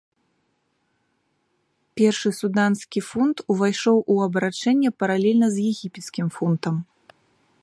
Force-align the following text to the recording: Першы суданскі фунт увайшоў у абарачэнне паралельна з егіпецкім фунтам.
Першы 2.01 2.29
суданскі 2.39 2.99
фунт 3.11 3.37
увайшоў 3.55 3.97
у 4.15 4.19
абарачэнне 4.27 4.89
паралельна 5.05 5.47
з 5.57 5.71
егіпецкім 5.75 6.27
фунтам. 6.41 6.75